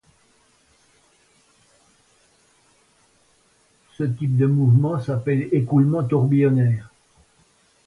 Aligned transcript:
Ce 3.99 4.03
type 4.03 4.35
de 4.35 4.47
mouvement 4.47 4.99
s'appelle 4.99 5.47
écoulement 5.51 6.03
tourbillonnaire. 6.03 6.89